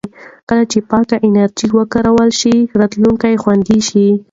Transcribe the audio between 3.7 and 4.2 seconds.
شي.